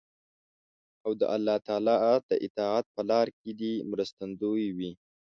او 1.05 1.11
د 1.19 1.21
الله 1.35 1.57
تعالی 1.67 1.97
د 2.29 2.31
اطاعت 2.45 2.85
په 2.95 3.01
لار 3.09 3.27
کې 3.39 3.51
دې 3.59 3.73
مرستندوی 3.91 4.65
وي. 4.77 4.91